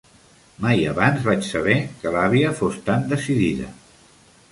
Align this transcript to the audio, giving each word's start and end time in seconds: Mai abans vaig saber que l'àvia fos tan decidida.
Mai 0.63 0.79
abans 0.91 1.27
vaig 1.27 1.43
saber 1.47 1.75
que 1.99 2.13
l'àvia 2.15 2.55
fos 2.61 2.79
tan 2.89 3.05
decidida. 3.13 3.69